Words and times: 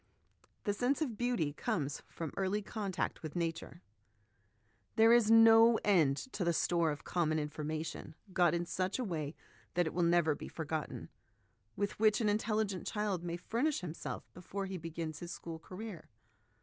The 0.63 0.73
Sense 0.73 0.99
of 1.03 1.15
Beauty 1.15 1.53
comes 1.53 2.01
from 2.09 2.33
Early 2.35 2.63
Con 2.63 2.91
tact 2.91 3.21
with 3.21 3.35
Nature. 3.35 3.83
There 4.95 5.13
is 5.13 5.29
no 5.29 5.77
end 5.85 6.17
to 6.33 6.43
the 6.43 6.53
store 6.53 6.89
of 6.89 7.03
common 7.03 7.37
information, 7.37 8.15
got 8.33 8.55
in 8.55 8.65
such 8.65 8.97
a 8.97 9.03
way 9.03 9.35
that 9.75 9.85
it 9.85 9.93
will 9.93 10.01
never 10.01 10.33
be 10.33 10.47
forgotten, 10.47 11.09
with 11.75 11.99
which 11.99 12.19
an 12.19 12.29
intelligent 12.29 12.87
child 12.87 13.23
may 13.23 13.37
furnish 13.37 13.81
himself 13.81 14.27
before 14.33 14.65
he 14.65 14.77
begins 14.79 15.19
his 15.19 15.31
school 15.31 15.59
career. 15.59 16.09